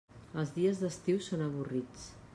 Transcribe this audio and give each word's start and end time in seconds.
Els 0.43 0.53
dies 0.55 0.81
d'estiu 0.85 1.23
són 1.27 1.47
avorrits. 1.51 2.13